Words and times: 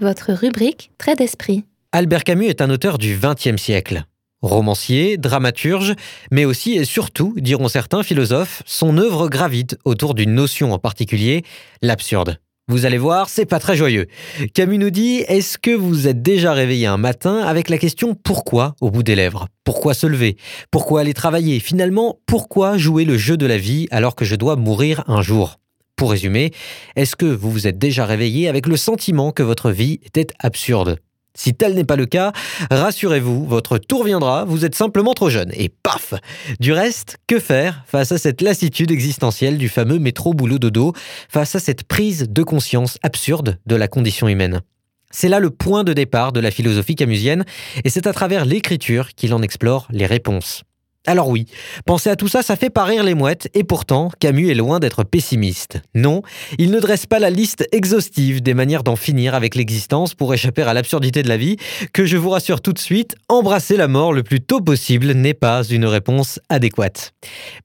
votre 0.00 0.32
rubrique 0.32 0.90
Trait 0.98 1.16
d'esprit. 1.16 1.64
Albert 1.92 2.24
Camus 2.24 2.46
est 2.46 2.60
un 2.60 2.70
auteur 2.70 2.98
du 2.98 3.18
XXe 3.20 3.60
siècle. 3.60 4.04
Romancier, 4.42 5.18
dramaturge, 5.18 5.94
mais 6.30 6.44
aussi 6.44 6.72
et 6.76 6.84
surtout, 6.84 7.34
diront 7.36 7.68
certains 7.68 8.02
philosophes, 8.02 8.62
son 8.64 8.96
œuvre 8.96 9.28
gravite 9.28 9.76
autour 9.84 10.14
d'une 10.14 10.34
notion 10.34 10.72
en 10.72 10.78
particulier, 10.78 11.44
l'absurde. 11.82 12.38
Vous 12.68 12.86
allez 12.86 12.98
voir, 12.98 13.28
c'est 13.28 13.46
pas 13.46 13.58
très 13.58 13.76
joyeux. 13.76 14.06
Camus 14.54 14.78
nous 14.78 14.90
dit 14.90 15.24
Est-ce 15.26 15.58
que 15.58 15.72
vous 15.72 16.06
êtes 16.06 16.22
déjà 16.22 16.52
réveillé 16.52 16.86
un 16.86 16.98
matin 16.98 17.38
avec 17.38 17.68
la 17.68 17.78
question 17.78 18.14
pourquoi 18.14 18.76
au 18.80 18.90
bout 18.90 19.02
des 19.02 19.16
lèvres? 19.16 19.48
Pourquoi 19.64 19.92
se 19.92 20.06
lever? 20.06 20.36
Pourquoi 20.70 21.00
aller 21.00 21.14
travailler? 21.14 21.58
Finalement, 21.58 22.20
pourquoi 22.26 22.78
jouer 22.78 23.04
le 23.04 23.18
jeu 23.18 23.36
de 23.36 23.46
la 23.46 23.58
vie 23.58 23.88
alors 23.90 24.14
que 24.14 24.24
je 24.24 24.36
dois 24.36 24.54
mourir 24.54 25.02
un 25.08 25.20
jour? 25.20 25.58
Pour 26.00 26.12
résumer, 26.12 26.50
est-ce 26.96 27.14
que 27.14 27.26
vous 27.26 27.50
vous 27.50 27.66
êtes 27.66 27.76
déjà 27.76 28.06
réveillé 28.06 28.48
avec 28.48 28.66
le 28.66 28.78
sentiment 28.78 29.32
que 29.32 29.42
votre 29.42 29.70
vie 29.70 30.00
était 30.02 30.28
absurde? 30.38 30.96
Si 31.34 31.52
tel 31.52 31.74
n'est 31.74 31.84
pas 31.84 31.96
le 31.96 32.06
cas, 32.06 32.32
rassurez-vous, 32.70 33.44
votre 33.44 33.76
tour 33.76 34.04
viendra, 34.04 34.46
vous 34.46 34.64
êtes 34.64 34.74
simplement 34.74 35.12
trop 35.12 35.28
jeune. 35.28 35.52
Et 35.52 35.68
paf 35.68 36.14
Du 36.58 36.72
reste, 36.72 37.18
que 37.26 37.38
faire 37.38 37.84
face 37.86 38.12
à 38.12 38.16
cette 38.16 38.40
lassitude 38.40 38.90
existentielle 38.90 39.58
du 39.58 39.68
fameux 39.68 39.98
métro-boulot-dodo, 39.98 40.94
face 41.28 41.54
à 41.54 41.60
cette 41.60 41.84
prise 41.84 42.30
de 42.30 42.42
conscience 42.44 42.96
absurde 43.02 43.58
de 43.66 43.76
la 43.76 43.86
condition 43.86 44.26
humaine? 44.26 44.62
C'est 45.10 45.28
là 45.28 45.38
le 45.38 45.50
point 45.50 45.84
de 45.84 45.92
départ 45.92 46.32
de 46.32 46.40
la 46.40 46.50
philosophie 46.50 46.94
camusienne, 46.94 47.44
et 47.84 47.90
c'est 47.90 48.06
à 48.06 48.14
travers 48.14 48.46
l'écriture 48.46 49.10
qu'il 49.12 49.34
en 49.34 49.42
explore 49.42 49.86
les 49.90 50.06
réponses. 50.06 50.62
Alors 51.06 51.28
oui, 51.28 51.46
penser 51.86 52.10
à 52.10 52.16
tout 52.16 52.28
ça, 52.28 52.42
ça 52.42 52.56
fait 52.56 52.68
pas 52.68 52.84
rire 52.84 53.02
les 53.02 53.14
mouettes, 53.14 53.48
et 53.54 53.64
pourtant, 53.64 54.10
Camus 54.20 54.50
est 54.50 54.54
loin 54.54 54.80
d'être 54.80 55.02
pessimiste. 55.02 55.80
Non, 55.94 56.20
il 56.58 56.70
ne 56.70 56.78
dresse 56.78 57.06
pas 57.06 57.18
la 57.18 57.30
liste 57.30 57.66
exhaustive 57.72 58.42
des 58.42 58.52
manières 58.52 58.82
d'en 58.82 58.96
finir 58.96 59.34
avec 59.34 59.54
l'existence 59.54 60.14
pour 60.14 60.34
échapper 60.34 60.60
à 60.60 60.74
l'absurdité 60.74 61.22
de 61.22 61.28
la 61.28 61.38
vie, 61.38 61.56
que 61.94 62.04
je 62.04 62.18
vous 62.18 62.28
rassure 62.28 62.60
tout 62.60 62.74
de 62.74 62.78
suite, 62.78 63.16
embrasser 63.30 63.78
la 63.78 63.88
mort 63.88 64.12
le 64.12 64.22
plus 64.22 64.42
tôt 64.42 64.60
possible 64.60 65.12
n'est 65.12 65.32
pas 65.32 65.64
une 65.64 65.86
réponse 65.86 66.38
adéquate. 66.50 67.14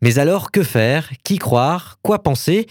Mais 0.02 0.18
alors, 0.18 0.50
que 0.50 0.64
faire? 0.64 1.09
Qui 1.26 1.38
croire? 1.38 2.00
Quoi 2.04 2.24
penser? 2.24 2.68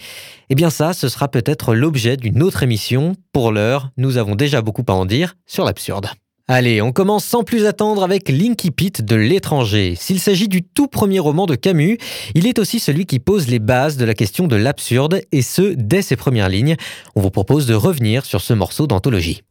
Eh 0.49 0.55
bien 0.55 0.71
ça, 0.71 0.93
ce 0.93 1.09
sera 1.09 1.27
peut-être 1.27 1.75
l'objet 1.75 2.17
d'une 2.17 2.41
autre 2.41 2.63
émission. 2.63 3.13
Pour 3.33 3.51
l'heure, 3.51 3.91
nous 3.97 4.17
avons 4.17 4.33
déjà 4.33 4.63
beaucoup 4.63 4.85
à 4.87 4.93
en 4.93 5.05
dire 5.05 5.35
sur 5.45 5.63
l'absurde. 5.63 6.07
Allez, 6.47 6.79
on 6.79 6.91
commence 6.91 7.25
sans 7.25 7.43
plus 7.43 7.65
attendre 7.65 8.03
avec 8.03 8.29
Linky 8.29 8.69
Pete 8.69 9.01
de 9.01 9.15
l'étranger. 9.15 9.95
S'il 9.95 10.19
s'agit 10.19 10.47
du 10.47 10.61
tout 10.61 10.85
premier 10.85 11.17
roman 11.17 11.47
de 11.47 11.55
Camus, 11.55 11.97
il 12.35 12.45
est 12.45 12.59
aussi 12.59 12.79
celui 12.79 13.07
qui 13.07 13.17
pose 13.17 13.47
les 13.47 13.57
bases 13.57 13.97
de 13.97 14.05
la 14.05 14.13
question 14.13 14.45
de 14.45 14.55
l'absurde, 14.55 15.21
et 15.31 15.41
ce, 15.41 15.73
dès 15.73 16.03
ses 16.03 16.15
premières 16.15 16.49
lignes. 16.49 16.75
On 17.15 17.21
vous 17.21 17.31
propose 17.31 17.65
de 17.65 17.73
revenir 17.73 18.25
sur 18.25 18.41
ce 18.41 18.53
morceau 18.53 18.85
d'anthologie. 18.85 19.41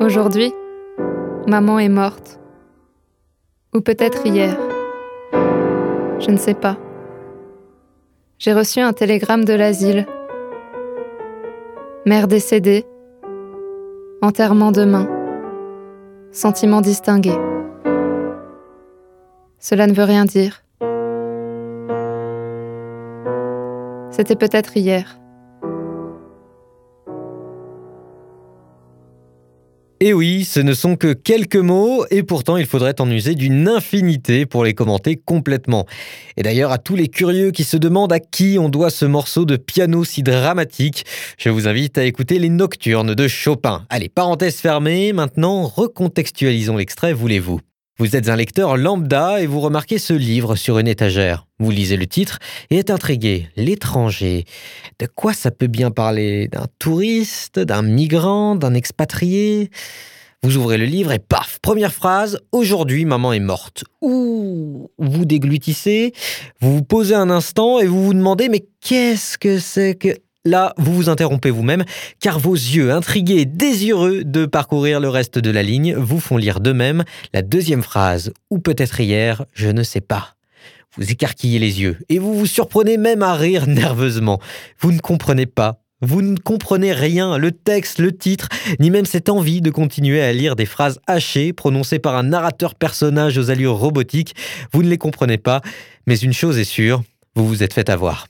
Aujourd'hui, 0.00 0.50
maman 1.46 1.78
est 1.78 1.90
morte. 1.90 2.40
Ou 3.74 3.82
peut-être 3.82 4.26
hier. 4.26 4.56
Je 6.20 6.30
ne 6.30 6.38
sais 6.38 6.54
pas. 6.54 6.78
J'ai 8.38 8.54
reçu 8.54 8.80
un 8.80 8.94
télégramme 8.94 9.44
de 9.44 9.52
l'asile. 9.52 10.06
Mère 12.06 12.28
décédée. 12.28 12.86
Enterrement 14.22 14.72
demain. 14.72 15.19
Sentiment 16.32 16.80
distingué. 16.80 17.32
Cela 19.58 19.86
ne 19.86 19.92
veut 19.92 20.04
rien 20.04 20.24
dire. 20.24 20.62
C'était 24.10 24.36
peut-être 24.36 24.76
hier. 24.76 25.19
Et 30.02 30.14
oui, 30.14 30.46
ce 30.46 30.60
ne 30.60 30.72
sont 30.72 30.96
que 30.96 31.12
quelques 31.12 31.56
mots, 31.56 32.06
et 32.10 32.22
pourtant 32.22 32.56
il 32.56 32.64
faudrait 32.64 32.98
en 33.02 33.10
user 33.10 33.34
d'une 33.34 33.68
infinité 33.68 34.46
pour 34.46 34.64
les 34.64 34.72
commenter 34.72 35.16
complètement. 35.16 35.84
Et 36.38 36.42
d'ailleurs, 36.42 36.72
à 36.72 36.78
tous 36.78 36.96
les 36.96 37.08
curieux 37.08 37.50
qui 37.50 37.64
se 37.64 37.76
demandent 37.76 38.14
à 38.14 38.18
qui 38.18 38.56
on 38.58 38.70
doit 38.70 38.88
ce 38.88 39.04
morceau 39.04 39.44
de 39.44 39.56
piano 39.56 40.02
si 40.04 40.22
dramatique, 40.22 41.04
je 41.36 41.50
vous 41.50 41.68
invite 41.68 41.98
à 41.98 42.04
écouter 42.04 42.38
les 42.38 42.48
Nocturnes 42.48 43.14
de 43.14 43.28
Chopin. 43.28 43.84
Allez, 43.90 44.08
parenthèse 44.08 44.56
fermée, 44.56 45.12
maintenant 45.12 45.66
recontextualisons 45.66 46.78
l'extrait, 46.78 47.12
voulez-vous? 47.12 47.60
Vous 48.00 48.16
êtes 48.16 48.30
un 48.30 48.36
lecteur 48.36 48.78
lambda 48.78 49.42
et 49.42 49.46
vous 49.46 49.60
remarquez 49.60 49.98
ce 49.98 50.14
livre 50.14 50.56
sur 50.56 50.78
une 50.78 50.88
étagère. 50.88 51.46
Vous 51.58 51.70
lisez 51.70 51.98
le 51.98 52.06
titre 52.06 52.38
et 52.70 52.78
êtes 52.78 52.88
intrigué. 52.88 53.50
L'étranger. 53.56 54.46
De 54.98 55.06
quoi 55.06 55.34
ça 55.34 55.50
peut 55.50 55.66
bien 55.66 55.90
parler? 55.90 56.48
D'un 56.48 56.64
touriste 56.78 57.58
D'un 57.58 57.82
migrant 57.82 58.56
D'un 58.56 58.72
expatrié? 58.72 59.68
Vous 60.42 60.56
ouvrez 60.56 60.78
le 60.78 60.86
livre 60.86 61.12
et 61.12 61.18
paf, 61.18 61.58
première 61.60 61.92
phrase, 61.92 62.38
aujourd'hui 62.52 63.04
maman 63.04 63.34
est 63.34 63.40
morte. 63.40 63.84
Ouh, 64.00 64.88
vous 64.96 65.24
déglutissez, 65.26 66.14
vous 66.62 66.76
vous 66.76 66.82
posez 66.82 67.14
un 67.14 67.28
instant 67.28 67.80
et 67.80 67.86
vous 67.86 68.02
vous 68.02 68.14
demandez 68.14 68.48
mais 68.48 68.64
qu'est-ce 68.80 69.36
que 69.36 69.58
c'est 69.58 69.96
que... 69.96 70.16
Là, 70.46 70.72
vous 70.78 70.94
vous 70.94 71.08
interrompez 71.10 71.50
vous-même, 71.50 71.84
car 72.18 72.38
vos 72.38 72.54
yeux, 72.54 72.92
intrigués, 72.92 73.44
désireux 73.44 74.24
de 74.24 74.46
parcourir 74.46 74.98
le 74.98 75.10
reste 75.10 75.38
de 75.38 75.50
la 75.50 75.62
ligne, 75.62 75.94
vous 75.94 76.18
font 76.18 76.38
lire 76.38 76.60
d'eux-mêmes 76.60 77.04
la 77.34 77.42
deuxième 77.42 77.82
phrase, 77.82 78.32
ou 78.48 78.58
peut-être 78.58 79.00
hier, 79.00 79.44
je 79.52 79.68
ne 79.68 79.82
sais 79.82 80.00
pas. 80.00 80.36
Vous 80.96 81.10
écarquillez 81.10 81.58
les 81.58 81.82
yeux, 81.82 81.98
et 82.08 82.18
vous 82.18 82.32
vous 82.32 82.46
surprenez 82.46 82.96
même 82.96 83.22
à 83.22 83.34
rire 83.34 83.66
nerveusement. 83.66 84.40
Vous 84.78 84.92
ne 84.92 84.98
comprenez 84.98 85.44
pas, 85.44 85.82
vous 86.00 86.22
ne 86.22 86.38
comprenez 86.38 86.94
rien, 86.94 87.36
le 87.36 87.52
texte, 87.52 87.98
le 87.98 88.16
titre, 88.16 88.48
ni 88.78 88.88
même 88.88 89.04
cette 89.04 89.28
envie 89.28 89.60
de 89.60 89.70
continuer 89.70 90.22
à 90.22 90.32
lire 90.32 90.56
des 90.56 90.64
phrases 90.64 91.00
hachées 91.06 91.52
prononcées 91.52 91.98
par 91.98 92.16
un 92.16 92.22
narrateur 92.22 92.74
personnage 92.74 93.36
aux 93.36 93.50
allures 93.50 93.76
robotiques. 93.76 94.34
Vous 94.72 94.82
ne 94.82 94.88
les 94.88 94.96
comprenez 94.96 95.36
pas, 95.36 95.60
mais 96.06 96.16
une 96.16 96.32
chose 96.32 96.58
est 96.58 96.64
sûre, 96.64 97.02
vous 97.34 97.46
vous 97.46 97.62
êtes 97.62 97.74
fait 97.74 97.90
avoir. 97.90 98.26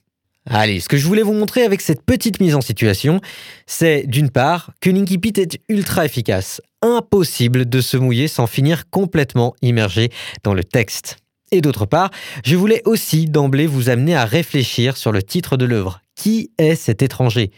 Allez, 0.47 0.81
ce 0.81 0.89
que 0.89 0.97
je 0.97 1.06
voulais 1.06 1.23
vous 1.23 1.34
montrer 1.34 1.62
avec 1.62 1.83
cette 1.83 2.03
petite 2.03 2.41
mise 2.41 2.55
en 2.55 2.62
situation, 2.62 3.21
c'est 3.67 4.05
d'une 4.06 4.31
part 4.31 4.71
que 4.81 4.89
Linky 4.89 5.19
Pit 5.19 5.37
est 5.39 5.59
ultra 5.69 6.06
efficace. 6.06 6.62
Impossible 6.81 7.69
de 7.69 7.81
se 7.83 7.99
mouiller 7.99 8.27
sans 8.27 8.47
finir 8.47 8.89
complètement 8.89 9.55
immergé 9.61 10.09
dans 10.43 10.55
le 10.55 10.65
texte. 10.65 11.19
Et 11.53 11.61
d'autre 11.61 11.84
part, 11.84 12.11
je 12.45 12.56
voulais 12.56 12.81
aussi 12.87 13.27
d'emblée 13.27 13.67
vous 13.67 13.91
amener 13.91 14.15
à 14.15 14.25
réfléchir 14.25 14.97
sur 14.97 15.12
le 15.12 15.23
titre 15.23 15.56
de 15.56 15.67
l'œuvre. 15.67 16.01
Qui 16.17 16.51
est 16.59 16.75
cet 16.75 17.03
étranger? 17.03 17.51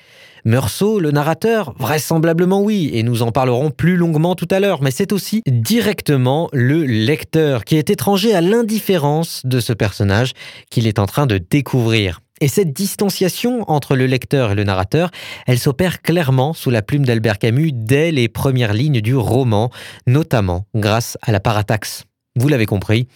Meursault, 0.44 0.98
le 0.98 1.12
narrateur? 1.12 1.74
Vraisemblablement 1.78 2.62
oui, 2.62 2.90
et 2.94 3.04
nous 3.04 3.22
en 3.22 3.30
parlerons 3.30 3.70
plus 3.70 3.96
longuement 3.96 4.34
tout 4.34 4.48
à 4.50 4.58
l'heure, 4.58 4.82
mais 4.82 4.90
c'est 4.90 5.12
aussi 5.12 5.42
directement 5.46 6.48
le 6.52 6.84
lecteur 6.84 7.64
qui 7.64 7.76
est 7.76 7.90
étranger 7.90 8.34
à 8.34 8.40
l'indifférence 8.40 9.42
de 9.44 9.60
ce 9.60 9.72
personnage 9.72 10.32
qu'il 10.68 10.88
est 10.88 10.98
en 10.98 11.06
train 11.06 11.26
de 11.26 11.38
découvrir. 11.38 12.21
Et 12.42 12.48
cette 12.48 12.72
distanciation 12.72 13.70
entre 13.70 13.94
le 13.94 14.06
lecteur 14.06 14.50
et 14.50 14.54
le 14.56 14.64
narrateur, 14.64 15.12
elle 15.46 15.60
s'opère 15.60 16.02
clairement 16.02 16.54
sous 16.54 16.70
la 16.70 16.82
plume 16.82 17.04
d'Albert 17.04 17.38
Camus 17.38 17.70
dès 17.72 18.10
les 18.10 18.28
premières 18.28 18.74
lignes 18.74 19.00
du 19.00 19.14
roman, 19.14 19.70
notamment 20.08 20.66
grâce 20.74 21.16
à 21.22 21.30
la 21.30 21.38
parataxe. 21.38 22.02
Vous 22.34 22.48
l'avez 22.48 22.66
compris, 22.66 23.06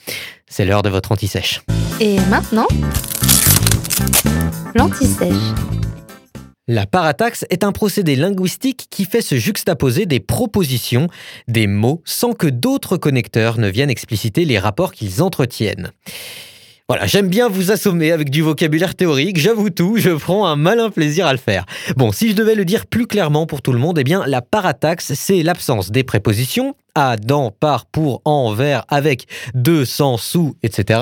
c'est 0.47 0.65
l'heure 0.65 0.83
de 0.83 0.91
votre 0.91 1.11
anti-sèche. 1.11 1.63
Et 1.99 2.21
maintenant, 2.31 2.69
l'anti-sèche. 4.77 5.35
La 6.69 6.87
parataxe 6.87 7.45
est 7.51 7.65
un 7.65 7.73
procédé 7.73 8.15
linguistique 8.15 8.87
qui 8.91 9.07
fait 9.07 9.23
se 9.23 9.35
juxtaposer 9.35 10.07
des 10.07 10.21
propositions, 10.21 11.09
des 11.49 11.67
mots, 11.67 12.01
sans 12.05 12.33
que 12.33 12.47
d'autres 12.47 12.97
connecteurs 12.97 13.59
ne 13.59 13.69
viennent 13.69 13.91
expliciter 13.91 14.45
les 14.45 14.61
rapports 14.61 14.93
qu'ils 14.93 15.21
entretiennent. 15.21 15.91
Voilà, 16.89 17.05
j'aime 17.09 17.27
bien 17.27 17.49
vous 17.49 17.73
assommer 17.73 18.13
avec 18.13 18.31
du 18.31 18.43
vocabulaire 18.43 18.95
théorique, 18.95 19.39
j'avoue 19.39 19.71
tout, 19.71 19.97
je 19.97 20.11
prends 20.11 20.47
un 20.47 20.55
malin 20.55 20.89
plaisir 20.89 21.27
à 21.27 21.33
le 21.33 21.39
faire. 21.39 21.67
Bon, 21.97 22.13
si 22.13 22.31
je 22.31 22.37
devais 22.37 22.55
le 22.55 22.65
dire 22.65 22.87
plus 22.87 23.09
clairement 23.09 23.45
pour 23.45 23.61
tout 23.61 23.73
le 23.73 23.81
monde, 23.81 23.99
eh 23.99 24.05
bien 24.05 24.25
la 24.25 24.41
parataxe, 24.41 25.15
c'est 25.15 25.43
l'absence 25.43 25.91
des 25.91 26.05
prépositions, 26.05 26.77
à, 26.97 27.17
dans, 27.17 27.53
par, 27.53 27.87
pour, 27.87 28.23
en, 28.25 28.53
vers, 28.55 28.85
avec, 28.89 29.27
de, 29.55 29.85
sans, 29.85 30.17
sous, 30.17 30.57
etc. 30.63 31.01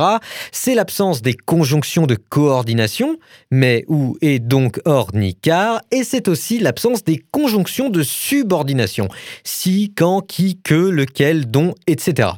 C'est 0.52 0.75
l'absence 0.75 1.23
des 1.23 1.35
conjonctions 1.35 2.06
de 2.06 2.17
coordination, 2.17 3.17
mais, 3.50 3.85
ou, 3.88 4.19
et, 4.20 4.41
donc, 4.41 4.81
or, 4.85 5.11
ni, 5.14 5.37
car, 5.37 5.81
et 5.93 6.05
c'est 6.05 6.29
aussi 6.29 6.58
l'absence 6.58 7.05
des 7.05 7.23
conjonctions 7.31 7.88
de 7.88 8.02
subordination, 8.02 9.08
si, 9.44 9.93
quand, 9.96 10.20
qui, 10.20 10.61
que, 10.62 10.75
lequel, 10.75 11.50
dont, 11.50 11.75
etc. 11.87 12.31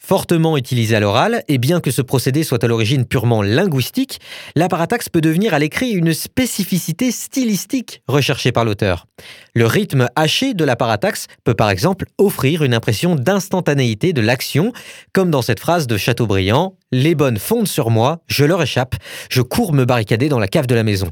Fortement 0.00 0.56
utilisé 0.56 0.96
à 0.96 1.00
l'oral, 1.00 1.44
et 1.46 1.58
bien 1.58 1.80
que 1.80 1.92
ce 1.92 2.02
procédé 2.02 2.42
soit 2.42 2.64
à 2.64 2.66
l'origine 2.66 3.04
purement 3.04 3.40
linguistique, 3.40 4.20
la 4.56 4.68
parataxe 4.68 5.08
peut 5.08 5.20
devenir 5.20 5.54
à 5.54 5.60
l'écrit 5.60 5.92
une 5.92 6.12
spécificité 6.12 7.12
stylistique 7.12 8.02
recherchée 8.08 8.50
par 8.50 8.64
l'auteur. 8.64 9.06
Le 9.54 9.66
rythme 9.66 10.08
haché 10.14 10.54
de 10.54 10.64
la 10.64 10.76
parataxe 10.76 11.26
peut 11.44 11.54
par 11.54 11.70
exemple 11.70 12.06
offrir 12.18 12.62
une 12.62 12.74
impression 12.74 13.14
d'instantanéité 13.14 14.12
de 14.12 14.20
l'action, 14.20 14.72
comme 15.12 15.30
dans 15.30 15.42
cette 15.42 15.60
phrase 15.60 15.86
de 15.86 15.96
Chateaubriand 15.96 16.76
les 16.92 17.14
bonnes 17.14 17.38
fondent 17.38 17.68
sur 17.68 17.90
moi, 17.90 18.20
je 18.26 18.44
leur 18.44 18.62
échappe, 18.62 18.94
je 19.28 19.42
cours 19.42 19.72
me 19.72 19.84
barricader 19.84 20.28
dans 20.28 20.38
la 20.38 20.48
cave 20.48 20.66
de 20.66 20.74
la 20.74 20.82
maison. 20.82 21.10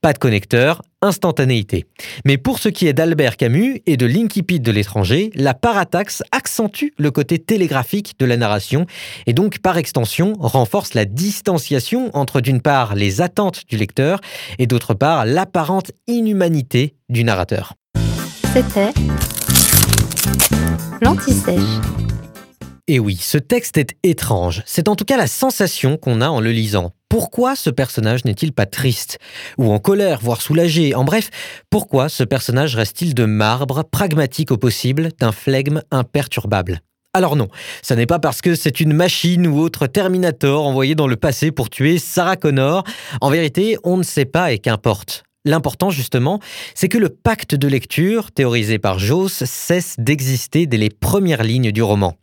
Pas 0.00 0.12
de 0.12 0.18
connecteur, 0.18 0.82
instantanéité. 1.02 1.86
Mais 2.24 2.38
pour 2.38 2.58
ce 2.58 2.68
qui 2.68 2.86
est 2.86 2.92
d'Albert 2.92 3.36
Camus 3.36 3.82
et 3.86 3.96
de 3.96 4.06
l'incipit 4.06 4.60
de 4.60 4.70
l'étranger, 4.70 5.30
la 5.34 5.54
parataxe 5.54 6.22
accentue 6.32 6.92
le 6.98 7.10
côté 7.10 7.38
télégraphique 7.38 8.14
de 8.18 8.26
la 8.26 8.36
narration 8.36 8.86
et 9.26 9.32
donc 9.32 9.58
par 9.58 9.78
extension 9.78 10.34
renforce 10.38 10.94
la 10.94 11.04
distanciation 11.04 12.10
entre 12.14 12.40
d'une 12.40 12.60
part 12.60 12.94
les 12.94 13.20
attentes 13.20 13.62
du 13.68 13.76
lecteur 13.76 14.20
et 14.58 14.66
d'autre 14.66 14.94
part 14.94 15.24
l'apparente 15.24 15.92
inhumanité 16.06 16.94
du 17.08 17.24
narrateur. 17.24 17.74
C'était 18.52 18.92
l'anti-sèche. 21.00 22.05
Et 22.88 23.00
oui, 23.00 23.16
ce 23.16 23.36
texte 23.36 23.78
est 23.78 23.96
étrange. 24.04 24.62
C'est 24.64 24.86
en 24.86 24.94
tout 24.94 25.04
cas 25.04 25.16
la 25.16 25.26
sensation 25.26 25.96
qu'on 25.96 26.20
a 26.20 26.28
en 26.28 26.38
le 26.38 26.52
lisant. 26.52 26.92
Pourquoi 27.08 27.56
ce 27.56 27.68
personnage 27.68 28.24
n'est-il 28.24 28.52
pas 28.52 28.64
triste 28.64 29.18
Ou 29.58 29.72
en 29.72 29.80
colère, 29.80 30.20
voire 30.22 30.40
soulagé? 30.40 30.94
En 30.94 31.02
bref, 31.02 31.30
pourquoi 31.68 32.08
ce 32.08 32.22
personnage 32.22 32.76
reste-t-il 32.76 33.12
de 33.12 33.24
marbre, 33.24 33.82
pragmatique 33.82 34.52
au 34.52 34.56
possible, 34.56 35.08
d'un 35.18 35.32
flegme 35.32 35.82
imperturbable? 35.90 36.80
Alors 37.12 37.34
non, 37.34 37.48
ça 37.82 37.96
n'est 37.96 38.06
pas 38.06 38.20
parce 38.20 38.40
que 38.40 38.54
c'est 38.54 38.78
une 38.78 38.92
machine 38.92 39.48
ou 39.48 39.58
autre 39.58 39.88
Terminator 39.88 40.64
envoyé 40.64 40.94
dans 40.94 41.08
le 41.08 41.16
passé 41.16 41.50
pour 41.50 41.70
tuer 41.70 41.98
Sarah 41.98 42.36
Connor. 42.36 42.84
En 43.20 43.30
vérité, 43.30 43.78
on 43.82 43.96
ne 43.96 44.04
sait 44.04 44.26
pas 44.26 44.52
et 44.52 44.60
qu'importe. 44.60 45.24
L'important, 45.44 45.90
justement, 45.90 46.38
c'est 46.76 46.88
que 46.88 46.98
le 46.98 47.08
pacte 47.08 47.56
de 47.56 47.66
lecture, 47.66 48.30
théorisé 48.30 48.78
par 48.78 49.00
Joss, 49.00 49.42
cesse 49.44 49.96
d'exister 49.98 50.66
dès 50.66 50.76
les 50.76 50.90
premières 50.90 51.42
lignes 51.42 51.72
du 51.72 51.82
roman. 51.82 52.14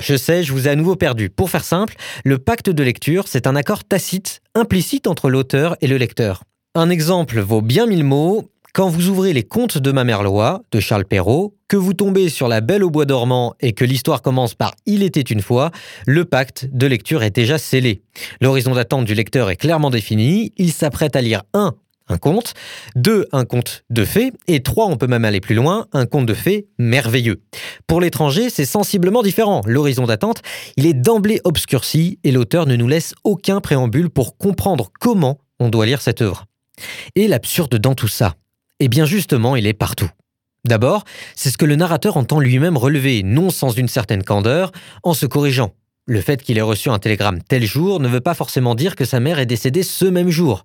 Je 0.00 0.16
sais, 0.16 0.42
je 0.42 0.52
vous 0.52 0.68
ai 0.68 0.70
à 0.70 0.76
nouveau 0.76 0.96
perdu. 0.96 1.30
Pour 1.30 1.50
faire 1.50 1.64
simple, 1.64 1.94
le 2.24 2.38
pacte 2.38 2.70
de 2.70 2.82
lecture, 2.82 3.24
c'est 3.28 3.46
un 3.46 3.56
accord 3.56 3.84
tacite, 3.84 4.40
implicite 4.54 5.06
entre 5.06 5.30
l'auteur 5.30 5.76
et 5.80 5.86
le 5.86 5.96
lecteur. 5.96 6.42
Un 6.74 6.90
exemple 6.90 7.40
vaut 7.40 7.62
bien 7.62 7.86
mille 7.86 8.04
mots. 8.04 8.50
Quand 8.74 8.90
vous 8.90 9.08
ouvrez 9.08 9.32
les 9.32 9.42
contes 9.42 9.78
de 9.78 9.90
ma 9.90 10.04
mère 10.04 10.22
Loi, 10.22 10.60
de 10.70 10.80
Charles 10.80 11.06
Perrault, 11.06 11.56
que 11.68 11.78
vous 11.78 11.94
tombez 11.94 12.28
sur 12.28 12.46
La 12.46 12.60
Belle 12.60 12.84
au 12.84 12.90
bois 12.90 13.06
dormant 13.06 13.54
et 13.60 13.72
que 13.72 13.86
l'histoire 13.86 14.20
commence 14.20 14.54
par 14.54 14.74
Il 14.84 15.02
était 15.02 15.22
une 15.22 15.40
fois, 15.40 15.70
le 16.06 16.26
pacte 16.26 16.68
de 16.70 16.86
lecture 16.86 17.22
est 17.22 17.34
déjà 17.34 17.56
scellé. 17.56 18.02
L'horizon 18.42 18.74
d'attente 18.74 19.06
du 19.06 19.14
lecteur 19.14 19.48
est 19.48 19.56
clairement 19.56 19.88
défini, 19.88 20.52
il 20.58 20.72
s'apprête 20.72 21.16
à 21.16 21.22
lire 21.22 21.44
un 21.54 21.74
un 22.08 22.18
conte, 22.18 22.54
deux, 22.94 23.26
un 23.32 23.44
conte 23.44 23.84
de 23.90 24.04
fées, 24.04 24.32
et 24.46 24.62
trois, 24.62 24.86
on 24.86 24.96
peut 24.96 25.06
même 25.06 25.24
aller 25.24 25.40
plus 25.40 25.54
loin, 25.54 25.86
un 25.92 26.06
conte 26.06 26.26
de 26.26 26.34
fées 26.34 26.66
merveilleux. 26.78 27.42
Pour 27.86 28.00
l'étranger, 28.00 28.50
c'est 28.50 28.64
sensiblement 28.64 29.22
différent. 29.22 29.62
L'horizon 29.66 30.06
d'attente, 30.06 30.42
il 30.76 30.86
est 30.86 30.94
d'emblée 30.94 31.40
obscurci, 31.44 32.18
et 32.24 32.32
l'auteur 32.32 32.66
ne 32.66 32.76
nous 32.76 32.88
laisse 32.88 33.14
aucun 33.24 33.60
préambule 33.60 34.10
pour 34.10 34.36
comprendre 34.36 34.90
comment 35.00 35.38
on 35.58 35.68
doit 35.68 35.86
lire 35.86 36.02
cette 36.02 36.22
œuvre. 36.22 36.44
Et 37.14 37.28
l'absurde 37.28 37.76
dans 37.76 37.94
tout 37.94 38.08
ça 38.08 38.34
Eh 38.80 38.88
bien 38.88 39.06
justement, 39.06 39.56
il 39.56 39.66
est 39.66 39.72
partout. 39.72 40.10
D'abord, 40.66 41.04
c'est 41.36 41.50
ce 41.50 41.58
que 41.58 41.64
le 41.64 41.76
narrateur 41.76 42.16
entend 42.16 42.40
lui-même 42.40 42.76
relever, 42.76 43.22
non 43.22 43.50
sans 43.50 43.70
une 43.70 43.88
certaine 43.88 44.24
candeur, 44.24 44.72
en 45.04 45.14
se 45.14 45.24
corrigeant. 45.24 45.72
Le 46.06 46.20
fait 46.20 46.42
qu'il 46.42 46.58
ait 46.58 46.62
reçu 46.62 46.88
un 46.88 46.98
télégramme 46.98 47.40
tel 47.42 47.64
jour 47.64 48.00
ne 48.00 48.08
veut 48.08 48.20
pas 48.20 48.34
forcément 48.34 48.74
dire 48.74 48.96
que 48.96 49.04
sa 49.04 49.20
mère 49.20 49.38
est 49.38 49.46
décédée 49.46 49.82
ce 49.82 50.04
même 50.04 50.30
jour. 50.30 50.64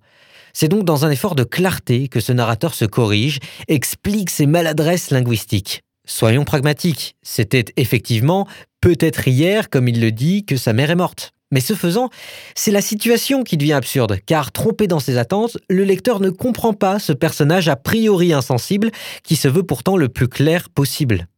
C'est 0.52 0.68
donc 0.68 0.84
dans 0.84 1.04
un 1.04 1.10
effort 1.10 1.34
de 1.34 1.44
clarté 1.44 2.08
que 2.08 2.20
ce 2.20 2.32
narrateur 2.32 2.74
se 2.74 2.84
corrige, 2.84 3.38
explique 3.68 4.30
ses 4.30 4.46
maladresses 4.46 5.10
linguistiques. 5.10 5.82
Soyons 6.06 6.44
pragmatiques, 6.44 7.16
c'était 7.22 7.64
effectivement 7.76 8.46
peut-être 8.80 9.28
hier, 9.28 9.70
comme 9.70 9.88
il 9.88 10.00
le 10.00 10.12
dit, 10.12 10.44
que 10.44 10.56
sa 10.56 10.72
mère 10.72 10.90
est 10.90 10.96
morte. 10.96 11.32
Mais 11.52 11.60
ce 11.60 11.74
faisant, 11.74 12.08
c'est 12.56 12.70
la 12.70 12.80
situation 12.80 13.44
qui 13.44 13.56
devient 13.56 13.74
absurde, 13.74 14.18
car 14.26 14.52
trompé 14.52 14.86
dans 14.86 15.00
ses 15.00 15.18
attentes, 15.18 15.58
le 15.68 15.84
lecteur 15.84 16.18
ne 16.18 16.30
comprend 16.30 16.72
pas 16.72 16.98
ce 16.98 17.12
personnage 17.12 17.68
a 17.68 17.76
priori 17.76 18.32
insensible 18.32 18.90
qui 19.22 19.36
se 19.36 19.48
veut 19.48 19.62
pourtant 19.62 19.96
le 19.96 20.08
plus 20.08 20.28
clair 20.28 20.70
possible. 20.70 21.28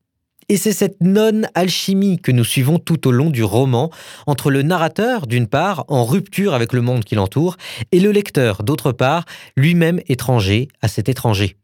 Et 0.49 0.57
c'est 0.57 0.73
cette 0.73 1.03
non-alchimie 1.03 2.19
que 2.19 2.33
nous 2.33 2.45
suivons 2.45 2.79
tout 2.79 3.09
au 3.09 3.13
long 3.13 3.31
du 3.31 3.45
roman, 3.45 3.91
entre 4.27 4.51
le 4.51 4.63
narrateur, 4.63 5.27
d'une 5.27 5.47
part, 5.47 5.85
en 5.89 6.05
rupture 6.05 6.55
avec 6.55 6.73
le 6.73 6.81
monde 6.81 7.05
qui 7.05 7.15
l'entoure, 7.15 7.57
et 7.93 8.01
le 8.01 8.11
lecteur, 8.11 8.63
d'autre 8.63 8.93
part, 8.93 9.25
lui-même 9.57 10.01
étranger 10.07 10.69
à 10.83 10.89
cet 10.89 11.09
étranger. 11.09 11.57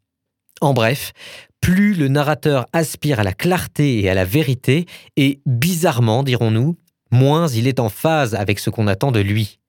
En 0.61 0.73
bref, 0.73 1.13
plus 1.61 1.93
le 1.93 2.07
narrateur 2.07 2.65
aspire 2.73 3.19
à 3.19 3.23
la 3.23 3.33
clarté 3.33 4.01
et 4.01 4.09
à 4.09 4.13
la 4.13 4.25
vérité, 4.25 4.85
et 5.15 5.41
bizarrement, 5.45 6.23
dirons-nous, 6.23 6.77
moins 7.11 7.47
il 7.47 7.67
est 7.67 7.79
en 7.79 7.89
phase 7.89 8.35
avec 8.35 8.59
ce 8.59 8.69
qu'on 8.69 8.87
attend 8.87 9.11
de 9.11 9.19
lui. 9.19 9.59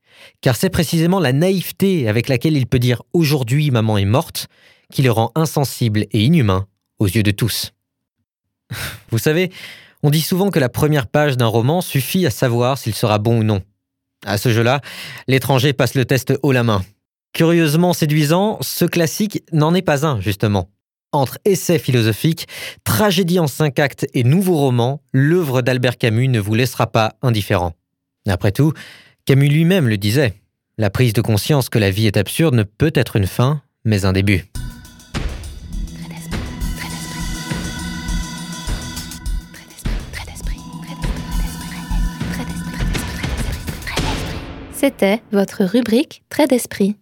Car 0.40 0.56
c'est 0.56 0.70
précisément 0.70 1.20
la 1.20 1.32
naïveté 1.32 2.08
avec 2.08 2.28
laquelle 2.28 2.56
il 2.56 2.66
peut 2.66 2.78
dire 2.78 3.02
aujourd'hui 3.12 3.70
maman 3.70 3.98
est 3.98 4.04
morte 4.04 4.48
qui 4.92 5.02
le 5.02 5.10
rend 5.10 5.32
insensible 5.34 6.06
et 6.12 6.22
inhumain 6.22 6.66
aux 6.98 7.06
yeux 7.06 7.22
de 7.22 7.30
tous. 7.30 7.72
Vous 9.10 9.18
savez, 9.18 9.50
on 10.02 10.10
dit 10.10 10.20
souvent 10.20 10.50
que 10.50 10.58
la 10.58 10.68
première 10.68 11.06
page 11.06 11.36
d'un 11.36 11.46
roman 11.46 11.80
suffit 11.80 12.26
à 12.26 12.30
savoir 12.30 12.78
s'il 12.78 12.94
sera 12.94 13.18
bon 13.18 13.40
ou 13.40 13.44
non. 13.44 13.62
À 14.24 14.38
ce 14.38 14.50
jeu-là, 14.50 14.80
l'étranger 15.28 15.72
passe 15.72 15.94
le 15.94 16.04
test 16.04 16.32
haut 16.42 16.52
la 16.52 16.62
main. 16.62 16.84
Curieusement 17.32 17.92
séduisant, 17.92 18.58
ce 18.60 18.84
classique 18.84 19.42
n'en 19.52 19.74
est 19.74 19.82
pas 19.82 20.06
un, 20.06 20.20
justement. 20.20 20.68
Entre 21.12 21.38
essais 21.44 21.78
philosophiques, 21.78 22.48
tragédie 22.84 23.38
en 23.38 23.46
cinq 23.46 23.78
actes 23.78 24.06
et 24.14 24.24
nouveau 24.24 24.56
roman, 24.56 25.02
l'œuvre 25.12 25.60
d'Albert 25.60 25.98
Camus 25.98 26.28
ne 26.28 26.40
vous 26.40 26.54
laissera 26.54 26.86
pas 26.86 27.16
indifférent. 27.22 27.74
Après 28.26 28.52
tout, 28.52 28.72
Camus 29.24 29.48
lui-même 29.48 29.88
le 29.88 29.98
disait. 29.98 30.34
La 30.78 30.90
prise 30.90 31.12
de 31.12 31.20
conscience 31.20 31.68
que 31.68 31.78
la 31.78 31.90
vie 31.90 32.06
est 32.06 32.16
absurde 32.16 32.54
ne 32.54 32.62
peut 32.62 32.92
être 32.94 33.16
une 33.16 33.26
fin, 33.26 33.62
mais 33.84 34.04
un 34.04 34.12
début. 34.12 34.46
C'était 44.82 45.22
votre 45.30 45.62
rubrique 45.62 46.24
Trait 46.28 46.48
d'esprit. 46.48 46.96